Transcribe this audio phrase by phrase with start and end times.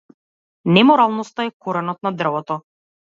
[0.77, 2.59] Неморалноста е коренот на дрвото.